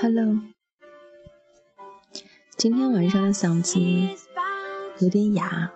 [0.00, 0.40] hello.
[2.56, 3.78] 今天晚上的嗓子
[5.00, 5.72] 有点哑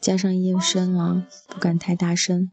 [0.00, 2.50] 加上夜深了不敢太大声。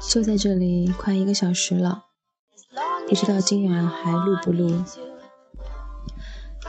[0.00, 2.06] 坐在这里快一个小时了
[3.08, 4.82] 不知道今晚还录不录。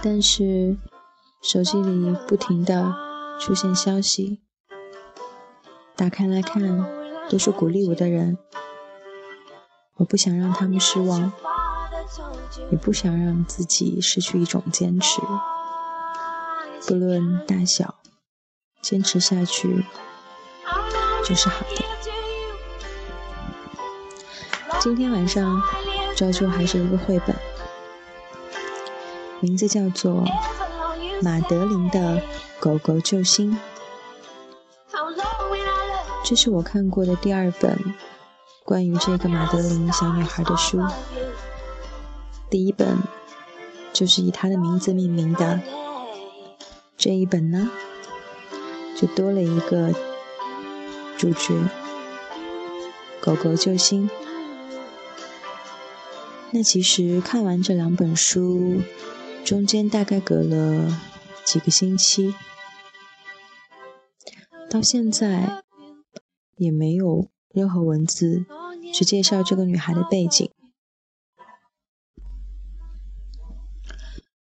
[0.03, 0.77] 但是
[1.41, 4.41] 手机里不停的出现消息，
[5.95, 6.85] 打开来看
[7.29, 8.37] 都是鼓励我的人，
[9.95, 11.31] 我不想让他们失望，
[12.71, 15.21] 也不想让自己失去一种坚持，
[16.87, 17.95] 不论大小，
[18.81, 19.83] 坚持下去
[21.25, 21.83] 就是好的。
[24.79, 25.61] 今天晚上
[26.15, 27.35] 照旧还是一个绘本，
[29.41, 30.23] 名字叫做
[31.21, 32.21] 《马德琳的
[32.59, 33.51] 狗狗救星》。
[36.25, 37.77] 这是我看过的第二本
[38.65, 40.79] 关于这个马德琳小女孩的书。
[42.49, 42.97] 第一本
[43.91, 45.59] 就是以她的名字命名的，
[46.97, 47.69] 这一本呢，
[48.95, 49.91] 就多了一个
[51.17, 51.53] 主角——
[53.19, 54.09] 狗狗救星。
[56.51, 58.81] 那其实看完这两本书，
[59.45, 60.99] 中间大概隔了
[61.45, 62.33] 几个星期，
[64.69, 65.63] 到现在
[66.55, 68.45] 也没有任何文字
[68.93, 70.49] 去介绍这个女孩的背景。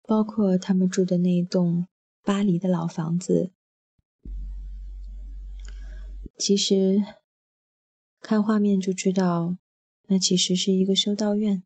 [0.03, 1.87] 包括他们住的那一栋
[2.23, 3.53] 巴黎的老房子。
[6.37, 7.05] 其实
[8.21, 9.57] 看画面就知道，
[10.07, 11.63] 那其实是一个修道院。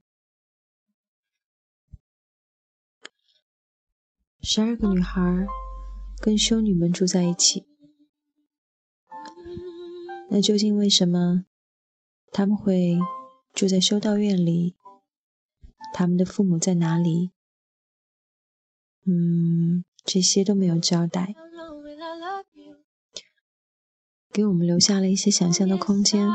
[4.44, 5.47] 十二个女孩
[6.20, 7.64] 跟修女们住在一起。
[10.30, 11.44] 那究竟为什么
[12.32, 12.98] 他们会
[13.53, 14.75] 住在修道院里？
[15.94, 17.30] 他们的父母在哪里？
[19.06, 21.34] 嗯，这些都没有交代，
[24.32, 26.26] 给我们留下了一些想象的空间。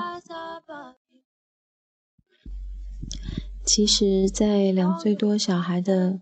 [3.65, 6.21] 其实，在两岁多小孩的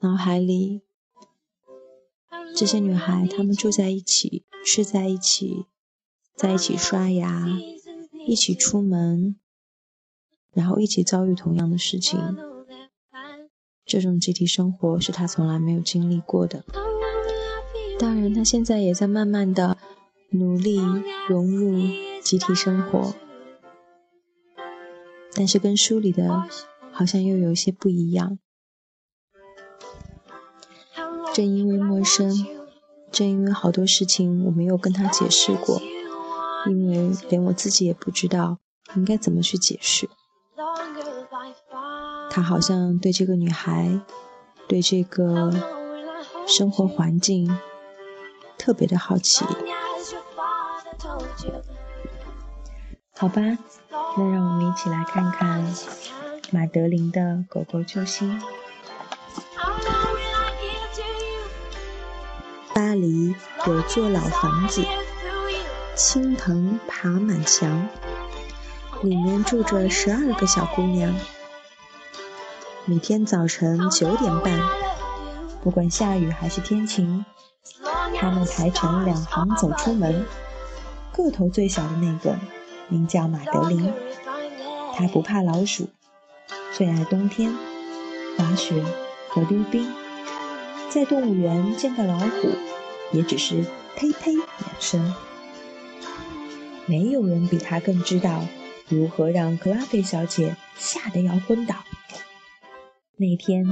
[0.00, 0.82] 脑海里，
[2.56, 5.66] 这些女孩她们住在一起，睡在一起，
[6.36, 7.48] 在一起刷牙，
[8.26, 9.36] 一起出门，
[10.52, 12.20] 然后一起遭遇同样的事情。
[13.84, 16.64] 这种集体生活是她从来没有经历过的。
[17.98, 19.76] 当然，她现在也在慢慢的
[20.30, 20.78] 努力
[21.28, 21.76] 融入
[22.22, 23.14] 集体生活，
[25.34, 26.48] 但是跟书里的
[26.92, 28.38] 好像又有一些不一样。
[31.34, 32.46] 正因为陌生，
[33.10, 35.82] 正因为好多事情我没有跟他解释过，
[36.68, 38.58] 因为连我自己也不知道
[38.94, 40.08] 应该怎么去解释。
[42.30, 44.00] 他好像对这个女孩，
[44.68, 45.50] 对这个
[46.46, 47.58] 生活环境
[48.56, 49.44] 特别的好奇。
[53.16, 53.42] 好吧，
[54.16, 55.64] 那让我们一起来看看
[56.52, 58.40] 马德琳的狗狗救星。
[62.74, 63.32] 巴黎
[63.68, 64.84] 有座老房子，
[65.94, 67.88] 青藤爬满墙，
[69.00, 71.14] 里面住着十二个小姑娘。
[72.84, 74.60] 每天早晨九点半，
[75.62, 77.24] 不管下雨还是天晴，
[78.16, 80.26] 她们排成两行走出门。
[81.12, 82.36] 个头最小的那个
[82.88, 83.94] 名叫马德琳，
[84.96, 85.88] 她不怕老鼠，
[86.72, 87.54] 最爱冬天，
[88.36, 88.84] 滑雪
[89.28, 89.88] 和溜冰。
[90.94, 92.48] 在动物园见到老虎，
[93.12, 93.64] 也只是
[93.96, 95.12] 呸呸两声。
[96.86, 98.46] 没有人比他更知道
[98.88, 101.74] 如何让克拉菲小姐吓得要昏倒。
[103.16, 103.66] 那天，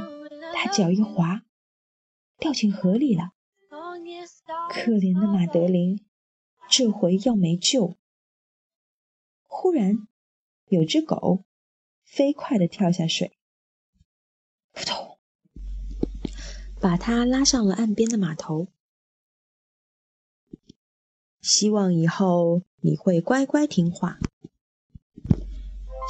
[0.53, 1.43] 他脚一滑，
[2.41, 3.31] 掉进河里了。
[4.69, 6.05] 可怜的马德琳，
[6.69, 7.97] 这回要没救。
[9.45, 10.09] 忽然，
[10.67, 11.45] 有只狗
[12.03, 13.39] 飞快地跳下水，
[14.73, 15.12] 扑通，
[16.83, 18.67] 把他拉上了岸边的码头。
[21.41, 24.19] 希望以后你会乖乖听话。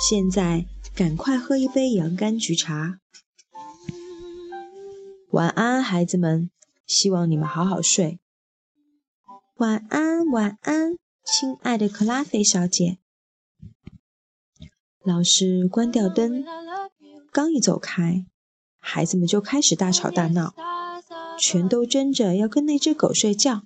[0.09, 2.99] 现在赶快喝一杯洋甘菊茶。
[5.31, 6.51] 晚安，孩子们，
[6.87, 8.19] 希望你们好好睡。
[9.57, 12.99] 晚安，晚安，亲爱的克拉菲小姐。
[15.05, 16.45] 老师关掉灯，
[17.31, 18.27] 刚一走开，
[18.84, 20.55] 孩子们就开始大吵大闹，
[21.38, 23.62] 全都争着要跟那只狗睡觉。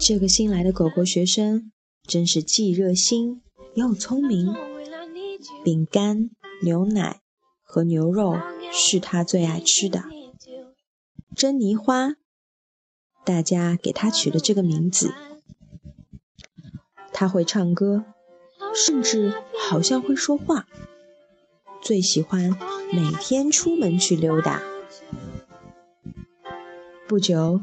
[0.00, 1.70] 这个新来的狗狗学生
[2.02, 3.40] 真是既热心
[3.74, 4.52] 又聪明。
[5.64, 6.30] 饼干、
[6.62, 7.20] 牛奶
[7.62, 8.36] 和牛肉
[8.72, 10.04] 是他最爱吃的。
[11.34, 12.16] 珍妮花，
[13.24, 15.14] 大家给它取了这个名字。
[17.12, 18.04] 它会唱歌，
[18.74, 20.66] 甚至好像会说话。
[21.82, 22.56] 最喜欢
[22.92, 24.62] 每天出门去溜达。
[27.06, 27.60] 不久，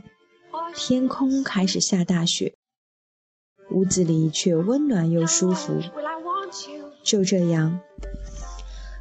[0.76, 2.56] 天空开始下大雪，
[3.72, 5.82] 屋子里却温暖又舒服。
[7.04, 7.80] 就这样，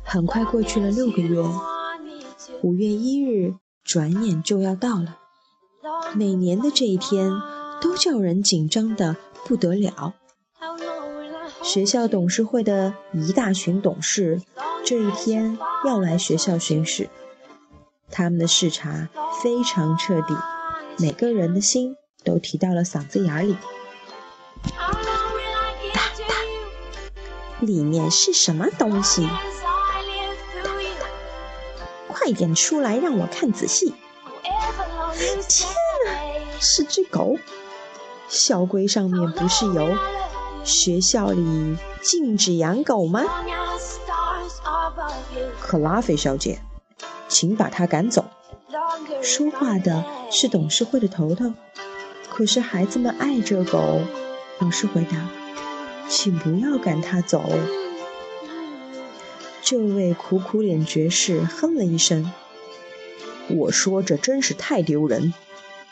[0.04, 1.40] 很快过去了六个月。
[2.62, 3.54] 五月一日
[3.84, 5.18] 转眼就要到了，
[6.16, 7.30] 每年的这一天
[7.80, 9.16] 都叫人紧张的
[9.46, 10.14] 不得了。
[11.62, 14.40] 学校董事会的一大群董事
[14.84, 17.08] 这一天要来学校巡视，
[18.10, 19.08] 他们的视察
[19.42, 20.34] 非常彻底，
[20.98, 23.56] 每个人的心都提到了嗓子眼里。
[27.60, 29.28] 里面是什么东西？
[32.08, 33.94] 快点出来，让我看仔细！
[35.48, 35.70] 天
[36.08, 36.18] 啊，
[36.60, 37.36] 是只狗！
[38.28, 39.96] 校规上面不是有
[40.64, 43.22] 学校里禁止养狗吗？
[45.72, 46.58] 克拉菲小姐，
[47.28, 48.26] 请把他赶走。
[49.22, 51.54] 说话的是董事会的头头，
[52.28, 54.02] 可是孩子们爱这狗。
[54.60, 55.30] 老师回答。
[56.10, 57.48] 请不要赶他走。
[59.62, 62.30] 这位苦苦脸爵士哼了一声
[63.48, 65.32] ：“我说这真是太丢人，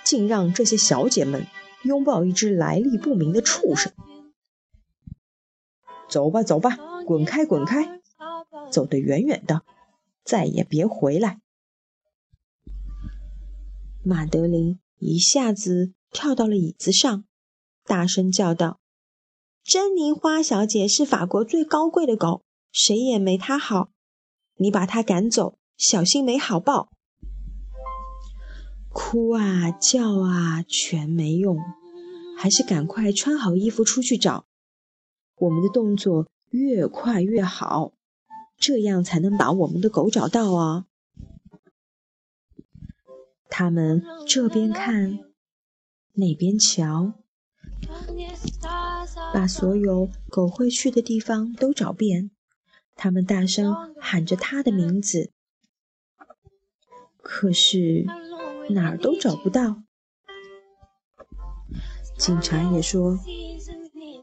[0.05, 1.47] 竟让这些小姐们
[1.85, 3.91] 拥抱一只来历不明的畜生。”
[6.07, 8.00] 走吧，走吧，滚开，滚开，
[8.71, 9.63] 走得远远的，
[10.25, 11.41] 再也别回来。
[14.03, 17.25] 马德琳一下子跳到了椅子上，
[17.85, 18.81] 大声叫道。
[19.63, 23.91] 珍妮花小姐是法国最高贵的狗，谁也没它好。
[24.57, 26.91] 你把它赶走，小心没好报。
[28.89, 31.59] 哭啊叫啊全没用，
[32.37, 34.47] 还是赶快穿好衣服出去找。
[35.37, 37.93] 我们的动作越快越好，
[38.61, 40.87] 这样才能把我们的狗找到啊。
[43.49, 45.19] 他们这边看，
[46.13, 47.15] 那边瞧。
[49.33, 52.31] 把所有狗会去的地方都找遍，
[52.95, 55.33] 他们大声喊着他的名字，
[57.23, 58.05] 可是
[58.71, 59.83] 哪儿都找不到。
[62.19, 63.19] 警察也说：“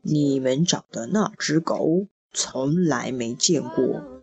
[0.03, 4.16] 你们找的那只狗从来没见过。”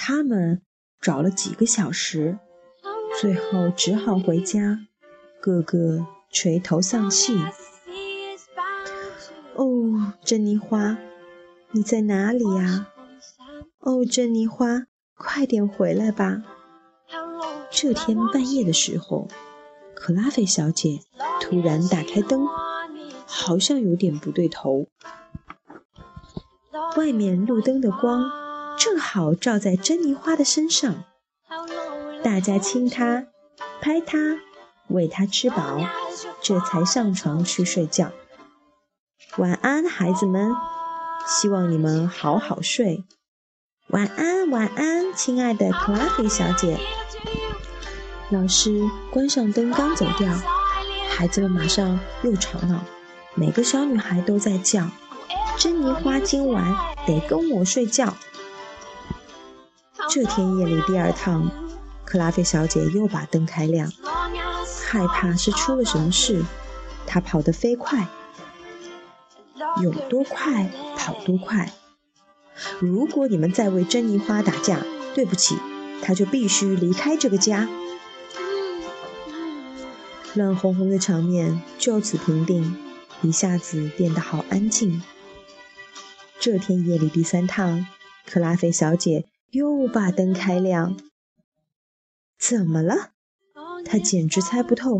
[0.00, 0.62] 他们
[1.00, 2.38] 找了几个小时，
[3.20, 4.78] 最后只好回家，
[5.40, 7.36] 个个垂头丧气。
[9.56, 10.96] 哦，珍妮花，
[11.72, 12.86] 你在哪里呀？
[13.80, 14.86] 哦，珍妮花，
[15.16, 16.44] 快点回来吧！
[17.68, 19.26] 这天半夜的时候，
[19.96, 21.00] 克拉菲小姐
[21.40, 22.46] 突然打开灯，
[23.26, 24.86] 好像有点不对头。
[26.96, 28.30] 外面路灯的光
[28.78, 31.04] 正好照在珍妮花的身上，
[32.22, 33.26] 大家亲她、
[33.80, 34.38] 拍她、
[34.86, 35.80] 喂她吃饱，
[36.40, 38.12] 这才上床去睡觉。
[39.36, 40.52] 晚安，孩子们，
[41.26, 43.04] 希望你们好好睡。
[43.88, 46.78] 晚安，晚安，亲爱的克拉菲小姐。
[48.30, 50.32] 老师关上灯，刚走掉，
[51.10, 52.84] 孩子们马上又吵闹，
[53.34, 54.88] 每个小女孩都在叫
[55.58, 58.16] ：“珍妮花今晚得跟我睡觉。”
[60.10, 61.50] 这天夜里第二趟，
[62.06, 63.92] 克拉菲小姐又把灯开亮，
[64.86, 66.42] 害怕是出了什么事，
[67.06, 68.08] 她跑得飞快。
[69.82, 71.70] 有多快跑多快。
[72.80, 74.80] 如果你们再为珍妮花打架，
[75.14, 75.58] 对不起，
[76.00, 77.68] 她就必须离开这个家。
[80.34, 82.76] 乱哄哄的场面就此平定，
[83.20, 85.02] 一下子变得好安静。
[86.40, 87.86] 这天夜里第三趟，
[88.26, 90.98] 克拉菲小姐又把灯开亮。
[92.38, 93.14] 怎么了？
[93.84, 94.98] 他简直猜不透，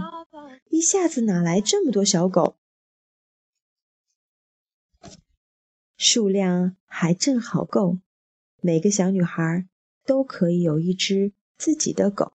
[0.71, 2.57] 一下子哪来这么多小狗？
[5.97, 7.99] 数量还正好够，
[8.61, 9.67] 每个小女孩
[10.07, 12.33] 都可以有一只自己的狗。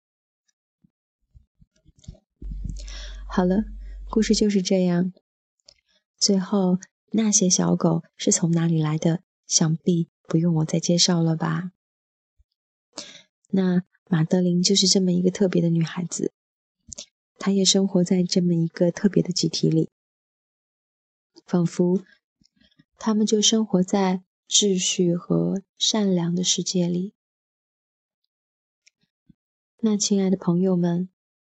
[3.26, 3.64] 好了，
[4.11, 5.12] 故事就是这样。
[6.19, 6.78] 最后，
[7.12, 9.23] 那些小狗是从哪里来的？
[9.47, 11.73] 想必不用我再介绍了吧？
[13.53, 16.33] 那马德琳就是这么一个特别的女孩子，
[17.39, 19.91] 她也生活在这么一个特别的集体里，
[21.47, 22.03] 仿佛。
[22.99, 27.15] 他们就生活在秩序和善良的世界里。
[29.81, 31.09] 那，亲爱的朋友们，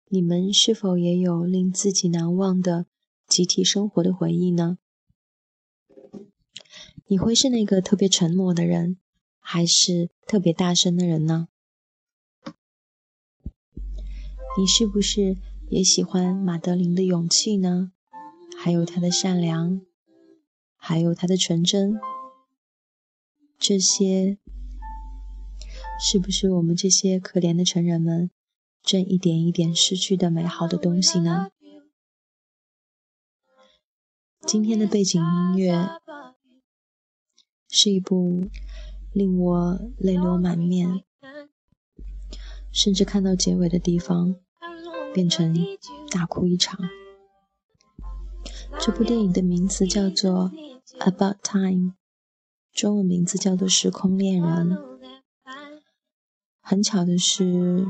[0.09, 2.85] 你们是否也有令自己难忘的
[3.25, 4.77] 集体生活的回忆呢？
[7.05, 8.97] 你会是那个特别沉默的人，
[9.39, 11.47] 还是特别大声的人呢？
[14.57, 15.37] 你是不是
[15.69, 17.91] 也喜欢马德琳的勇气呢？
[18.57, 19.81] 还有她的善良？
[20.75, 21.99] 还有她的纯真，
[23.59, 24.39] 这些
[25.99, 28.31] 是不是我们这些可怜的成人们
[28.81, 31.51] 正一点一点失去的美好的东西呢？
[34.47, 35.87] 今天的背景音乐
[37.69, 38.49] 是一部
[39.13, 41.03] 令我泪流满面，
[42.71, 44.35] 甚至看到结尾的地方
[45.17, 45.51] 变成
[46.11, 46.79] 大哭一场。
[48.79, 50.51] 这部电影的名字叫做
[50.99, 51.91] 《About Time》，
[52.71, 54.69] 中文名字叫做《时空恋人》。
[56.61, 57.87] 很巧的是，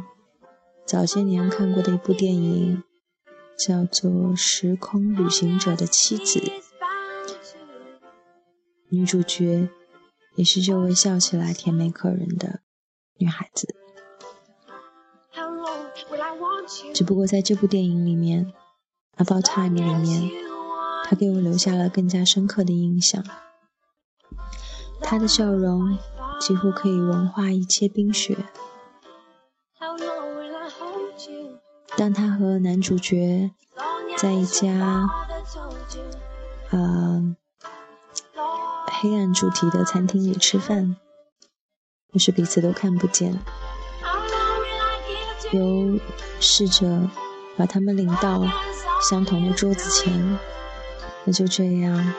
[0.86, 2.84] 早些年看过的一部电影
[3.60, 6.39] 叫做《时空旅行者的妻子》，
[8.88, 9.67] 女主角
[10.38, 12.62] 也是这位笑起来甜美可人的
[13.17, 13.75] 女孩子。
[16.94, 18.54] 只不过在这部电影里面，
[19.25, 20.32] 《About Time》里面。
[21.10, 23.24] 他给我留下了更加深刻的印象。
[25.01, 25.98] 他的笑容
[26.38, 28.38] 几乎可以融化一切冰雪。
[31.96, 33.51] 当他和男主角
[34.18, 35.08] 在一家
[36.72, 37.38] 呃
[38.92, 40.98] 黑暗主题的餐厅里吃饭，
[42.12, 43.39] 可是彼此都看不见，
[45.51, 46.00] 由
[46.39, 47.01] 侍者
[47.56, 48.44] 把他们领到
[49.10, 50.38] 相同的桌子前。
[51.25, 52.13] 那就这样，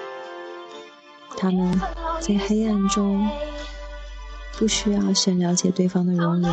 [1.37, 1.81] 他们
[2.21, 3.29] 在黑暗中
[4.59, 6.53] 不需要先了解对方的容颜，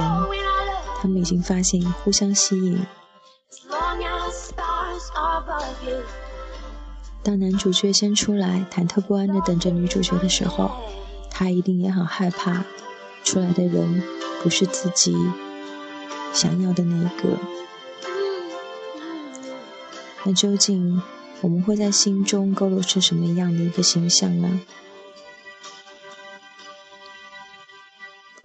[1.01, 2.85] 他们已经发现互相吸引。
[7.23, 10.71] 当男主角先出来，忐忑不安地等着女主角的时候，
[11.31, 12.63] 他一定也很害怕，
[13.23, 14.03] 出来的人
[14.43, 15.17] 不是自己
[16.35, 17.39] 想要的那一个。
[20.25, 21.01] 那究竟？
[21.41, 24.61] 我们会在心中勾勒出什么样的一个形象呢？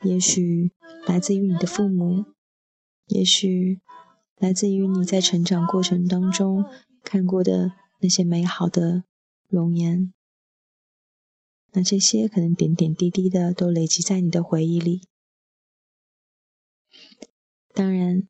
[0.03, 0.73] 也许
[1.07, 2.27] 来自于你的父母，
[3.07, 3.81] 也许
[4.37, 6.67] 来自于你在成长过程当中
[7.05, 9.05] 看过的那些美好的
[9.49, 10.13] 容颜。
[11.73, 15.03] 那这些可能点点滴滴的都累积在你的回忆里。
[17.73, 18.29] 当然，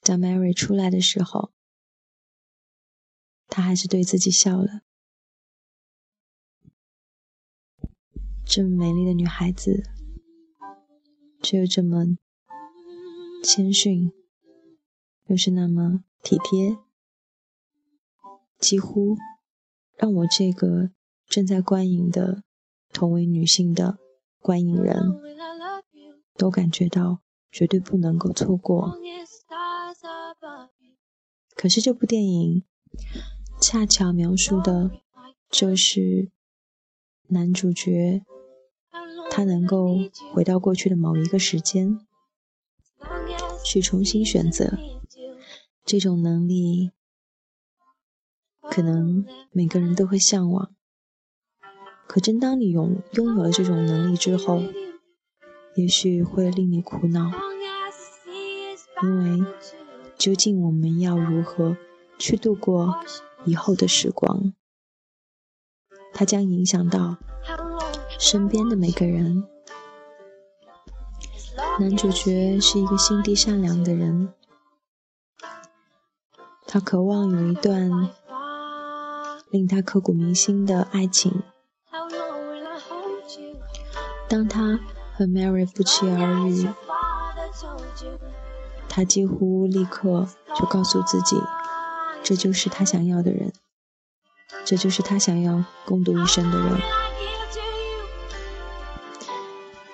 [0.00, 1.52] 当 Mary 出来的时候。
[3.54, 4.80] 他还是对自己笑了。
[8.46, 9.82] 这么美丽的女孩子，
[11.42, 12.16] 却又这么
[13.44, 14.10] 谦逊，
[15.26, 16.78] 又是那么体贴，
[18.58, 19.18] 几乎
[19.98, 20.90] 让我这个
[21.26, 22.42] 正在观影的
[22.90, 23.98] 同为女性的
[24.38, 24.96] 观影人
[26.36, 27.21] 都感觉到
[27.52, 28.98] 绝对不能够错过。
[31.54, 32.64] 可是这部电影。
[33.58, 34.90] 恰巧描述的，
[35.48, 36.30] 就是
[37.28, 38.22] 男主角，
[39.30, 39.96] 他能够
[40.34, 42.00] 回到过去的某一个时间，
[43.64, 44.76] 去重新选择。
[45.86, 46.90] 这种能力，
[48.62, 50.74] 可能每个人都会向往。
[52.08, 54.60] 可真当你拥拥有了这种能力之后，
[55.74, 57.30] 也许会令你苦恼，
[59.02, 59.46] 因为
[60.16, 61.76] 究竟我们要如何
[62.18, 62.94] 去度过？
[63.44, 64.52] 以后的时光，
[66.14, 67.16] 它将影响到
[68.16, 69.42] 身边的每个人。
[71.80, 74.32] 男主角是一个心地善良的人，
[76.68, 77.90] 他渴望有一段
[79.50, 81.42] 令他刻骨铭心的爱情。
[84.28, 84.78] 当他
[85.14, 86.68] 和 Mary 不期而遇，
[88.88, 90.28] 他几乎立刻
[90.58, 91.40] 就告诉自己。
[92.22, 93.52] 这就是他想要的人，
[94.64, 96.80] 这就是他想要共度一生的人。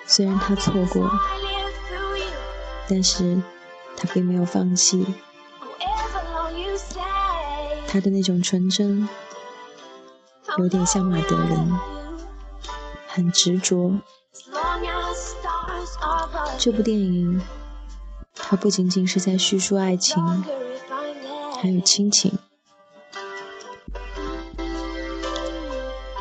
[0.05, 1.09] 虽然他错过，
[2.87, 3.41] 但是
[3.97, 5.15] 他并没有放弃。
[7.87, 9.09] 他的那种纯真，
[10.59, 11.73] 有点像马德琳，
[13.07, 13.99] 很执着。
[16.57, 17.41] 这部电影，
[18.35, 20.23] 它不仅仅是在叙述爱情，
[21.61, 22.37] 还有亲情。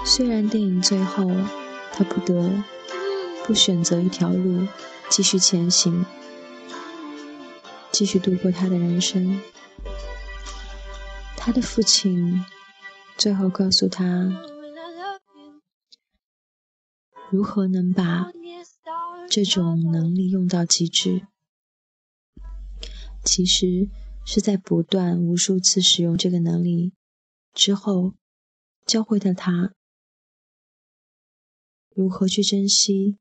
[0.04, 1.30] 虽然电影最后，
[1.92, 2.50] 他不得
[3.44, 4.66] 不选择一条路
[5.08, 6.04] 继续前行，
[7.90, 9.40] 继续度过他的人生。
[11.36, 12.44] 他的父亲
[13.16, 14.04] 最后告诉他，
[17.30, 18.30] 如何能把
[19.30, 21.28] 这种能力用到极致，
[23.24, 23.90] 其实
[24.24, 26.94] 是在不断无数次使用这个能力
[27.52, 28.14] 之后，
[28.86, 29.74] 教会了他
[31.94, 33.18] 如何去珍惜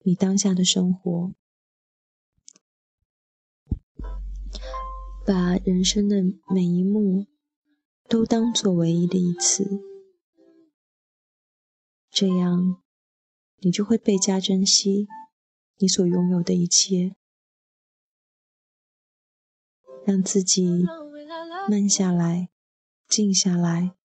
[0.00, 1.32] 你当下的生活。
[5.26, 6.16] 把人生的
[6.52, 7.26] 每一幕
[8.08, 9.64] 都当做唯一的一次，
[12.10, 12.82] 这样
[13.64, 15.08] 你就会倍加珍惜
[15.78, 17.16] 你所拥有的一切，
[20.04, 20.84] 让自己
[21.68, 22.50] 慢下来、
[23.08, 23.96] 静下来，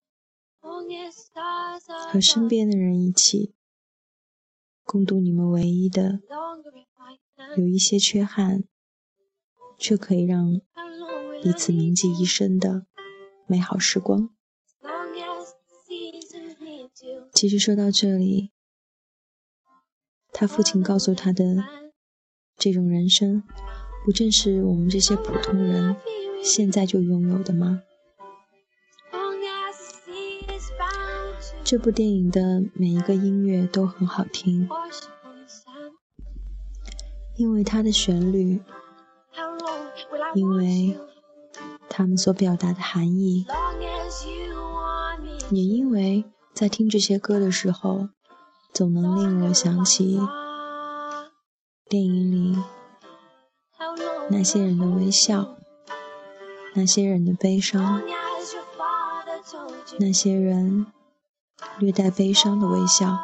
[2.10, 3.54] 和身边的人一起
[4.86, 6.22] 共度你们唯一的
[7.58, 8.64] 有一些缺憾，
[9.78, 10.62] 却可以让。
[11.42, 12.86] 彼此铭记一生的
[13.48, 14.36] 美好时光。
[17.34, 18.52] 其实说到这里，
[20.40, 21.44] 他父亲告诉他的
[22.56, 23.44] 这种人生，
[24.06, 25.98] 不正是我们这些普通人
[26.42, 27.82] 现在就拥有的吗？
[31.62, 34.70] 这部电影的每一个音乐都很好听，
[37.36, 38.62] 因为它的旋律，
[40.36, 40.98] 因为。
[41.92, 43.46] 他们所表达的含义，
[45.52, 46.24] 也因为
[46.54, 48.08] 在听这些歌的时候，
[48.74, 50.20] 总能令我想起
[51.90, 52.58] 电影里
[54.30, 55.58] 那些人的微笑，
[56.76, 58.02] 那些人的悲伤，
[60.00, 60.86] 那些人
[61.80, 63.20] 略带悲伤的微笑。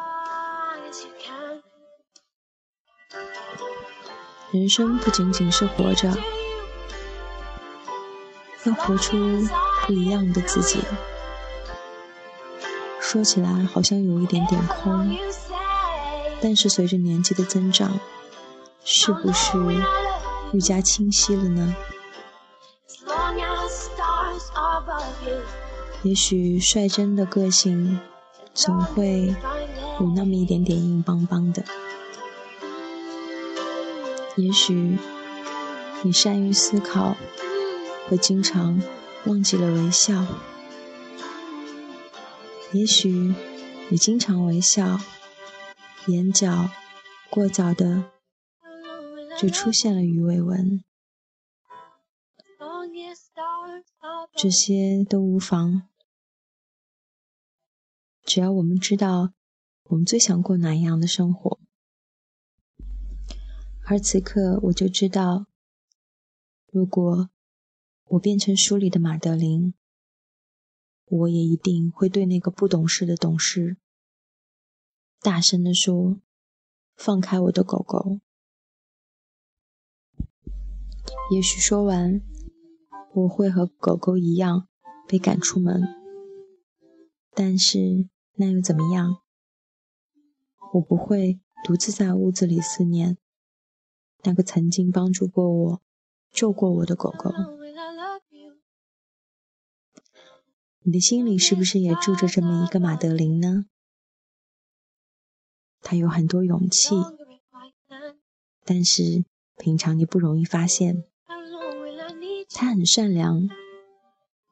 [4.51, 6.13] 人生不仅仅是活着。
[8.65, 9.15] 要活出
[9.86, 10.79] 不一样的自己。
[13.15, 15.17] 说起来好像有一点点空，
[16.41, 17.97] 但是随着年纪的增长，
[18.84, 19.58] 是不是
[20.51, 21.73] 愈加清晰了呢？
[26.04, 28.01] 也许率真的个性
[28.54, 29.34] 总会
[30.01, 31.63] 有那么一点点硬邦邦的。
[34.36, 34.97] 也许
[36.01, 37.15] 你善于思考。
[38.08, 38.80] 会经常
[39.25, 40.13] 忘记了微笑，
[42.75, 43.33] 也许
[43.89, 44.99] 你经常微笑，
[46.07, 46.69] 眼角
[47.29, 48.11] 过早的
[49.39, 50.83] 就出现了鱼尾纹，
[54.35, 55.83] 这些都无妨，
[58.25, 59.31] 只要我们知道
[59.85, 61.61] 我们最想过哪一样的生活，
[63.85, 65.45] 而此刻我就知道，
[66.69, 67.29] 如果。
[68.09, 69.73] 我变成书里的马德琳，
[71.05, 73.77] 我也一定会对那个不懂事的董事
[75.21, 76.19] 大声地说
[76.97, 78.19] ：“放开我的狗狗。”
[81.31, 82.21] 也许说完，
[83.13, 84.67] 我会和狗狗一样
[85.07, 85.81] 被赶出门，
[87.31, 89.21] 但是那又怎么样？
[90.73, 93.17] 我不会独自在屋子里思念
[94.23, 95.81] 那个曾经帮助过我、
[96.31, 97.31] 救过我的狗狗。
[100.88, 103.65] 你的心里是不是也住着这么一个马德琳呢？
[105.82, 106.93] 她有很多勇气，
[108.63, 109.26] 但是
[109.58, 111.04] 平常你不容易发现。
[112.52, 113.50] 她很善良，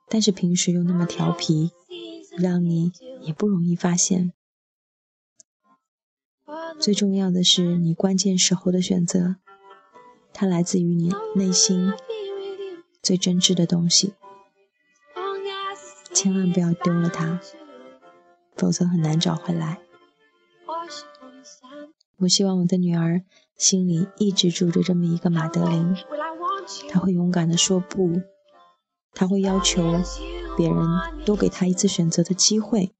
[0.09, 1.69] 但是平时又那么调皮，
[2.39, 2.91] 让你
[3.21, 4.33] 也不容易发现。
[6.81, 9.35] 最重要的是，你关键时候的选择，
[10.33, 11.93] 它来自于你内心
[13.03, 14.15] 最真挚的东西。
[16.13, 17.39] 千万不要丢了它，
[18.55, 19.79] 否则很难找回来。
[22.19, 23.23] 我希望我的女儿
[23.57, 25.97] 心里一直住着这么一个马德琳，
[26.89, 28.21] 她会勇敢地说不，
[29.13, 30.01] 她会要求
[30.55, 30.77] 别人
[31.25, 32.93] 多给她一次选择的机会，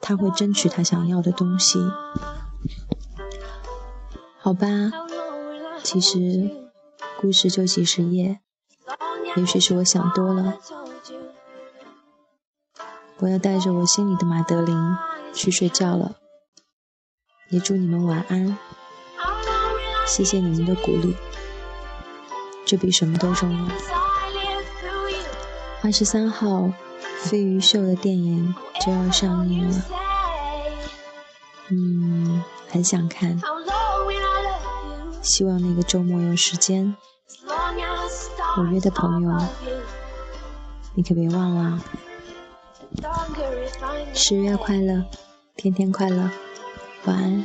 [0.00, 1.78] 她会争取她想要的东西，
[4.38, 4.68] 好吧，
[5.82, 6.50] 其实
[7.20, 8.40] 故事就几十页，
[9.36, 10.58] 也许是我想多了。
[13.18, 14.76] 我要带着我心里的马德琳
[15.32, 16.16] 去睡觉了，
[17.48, 18.58] 也祝你们晚安。
[20.06, 21.16] 谢谢你们的鼓励，
[22.66, 23.74] 这比什么都重要。
[25.82, 26.70] 二十三号，
[27.20, 29.82] 飞鱼秀的电影就要上映了，
[31.70, 33.40] 嗯，很想看。
[35.22, 36.94] 希望那个周末有时间，
[38.58, 39.38] 我约的朋友，
[40.94, 41.80] 你可别忘了。
[44.12, 45.04] 十月快乐，
[45.56, 46.30] 天天快乐，
[47.04, 47.44] 晚安。